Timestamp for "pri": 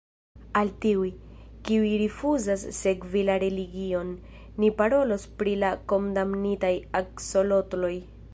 5.43-5.55